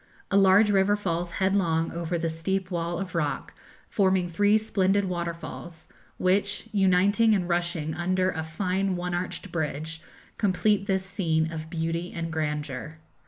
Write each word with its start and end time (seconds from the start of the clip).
A 0.31 0.35
large 0.35 0.71
river 0.71 0.95
falls 0.95 1.33
headlong 1.33 1.91
over 1.91 2.17
the 2.17 2.27
steep 2.27 2.71
wall 2.71 2.97
of 2.97 3.13
rock, 3.13 3.53
forming 3.87 4.27
three 4.27 4.57
splendid 4.57 5.05
waterfalls, 5.05 5.85
which, 6.17 6.67
uniting 6.71 7.35
and 7.35 7.47
rushing 7.47 7.93
under 7.93 8.31
a 8.31 8.41
fine 8.41 8.95
one 8.95 9.13
arched 9.13 9.51
bridge, 9.51 10.01
complete 10.39 10.87
this 10.87 11.05
scene 11.05 11.53
of 11.53 11.69
beauty 11.69 12.11
and 12.13 12.33
grandeur. 12.33 12.97